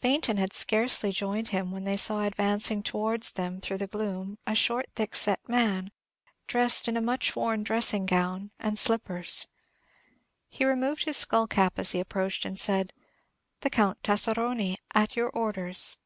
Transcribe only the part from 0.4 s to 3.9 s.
scarcely joined him when they saw advancing towards them through the